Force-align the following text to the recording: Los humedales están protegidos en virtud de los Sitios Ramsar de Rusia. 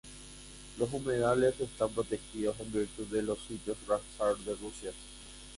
Los 0.79 0.91
humedales 0.95 1.59
están 1.59 1.91
protegidos 1.91 2.59
en 2.59 2.71
virtud 2.71 3.05
de 3.05 3.21
los 3.21 3.37
Sitios 3.47 3.77
Ramsar 3.87 4.35
de 4.37 4.55
Rusia. 4.55 4.91